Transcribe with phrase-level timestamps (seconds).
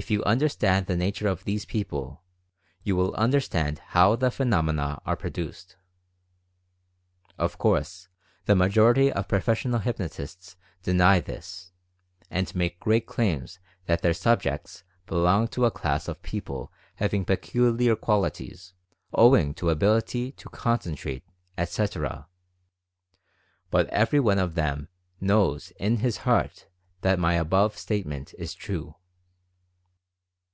[0.00, 2.24] If you understand the nature of these people,
[2.82, 5.76] you will understand how the phenomena are produced.
[7.38, 8.08] Of course
[8.46, 11.70] the majority of professional hypnotists deny this,
[12.28, 17.24] and make great claims that their "subjects" be long to a class of people having
[17.24, 18.74] peculiar qualities
[19.12, 21.22] owing to ability to concentrate,
[21.56, 22.26] etc.,
[23.70, 24.88] but every one of Phenomena of
[25.20, 26.68] Induced Imagination 135 them knows in his heart
[27.02, 28.96] that my above statement is true.